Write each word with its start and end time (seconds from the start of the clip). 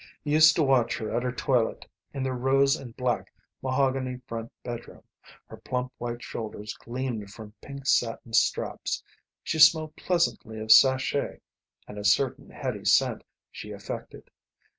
He 0.23 0.31
used 0.31 0.55
to 0.55 0.63
watch 0.63 0.97
her 0.97 1.15
at 1.15 1.21
her 1.21 1.31
toilette 1.31 1.85
in 2.11 2.23
their 2.23 2.33
rose 2.33 2.75
and 2.75 2.97
black 2.97 3.31
mahogany 3.61 4.19
front 4.25 4.51
bedroom. 4.63 5.03
Her 5.45 5.57
plump 5.57 5.93
white 5.99 6.23
shoulders 6.23 6.73
gleamed 6.73 7.29
from 7.29 7.53
pink 7.61 7.85
satin 7.85 8.33
straps. 8.33 9.03
She 9.43 9.59
smelled 9.59 9.95
pleasantly 9.95 10.59
of 10.59 10.71
sachet 10.71 11.41
and 11.87 11.99
a 11.99 12.03
certain 12.03 12.49
heady 12.49 12.83
scent 12.83 13.23
she 13.51 13.71
affected. 13.73 14.31